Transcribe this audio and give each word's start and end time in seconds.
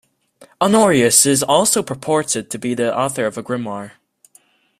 Honorius 0.59 1.27
is 1.27 1.43
also 1.43 1.83
purported 1.83 2.49
to 2.49 2.57
be 2.57 2.73
the 2.73 2.91
author 2.97 3.27
of 3.27 3.37
a 3.37 3.43
grimoire. 3.43 3.91